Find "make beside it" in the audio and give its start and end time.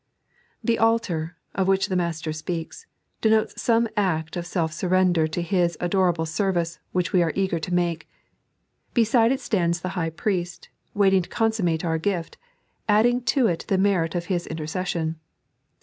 7.71-9.39